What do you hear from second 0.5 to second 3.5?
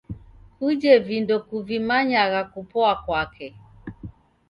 Kujhe vindo kuvimanyagha kupoa kwake